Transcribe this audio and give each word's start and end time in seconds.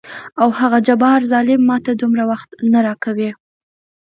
او 0.41 0.49
هغه 0.59 0.79
جبار 0.87 1.19
ظلم 1.31 1.61
ماته 1.69 1.91
دومره 2.01 2.23
وخت 2.31 2.49
نه 2.73 2.79
راکوي. 2.87 3.29